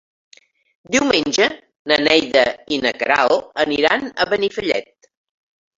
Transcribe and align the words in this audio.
Diumenge 0.95 1.47
na 1.91 1.99
Neida 2.07 2.47
i 2.79 2.83
na 2.87 2.95
Queralt 3.03 3.65
aniran 3.67 4.13
a 4.27 4.31
Benifallet. 4.35 5.15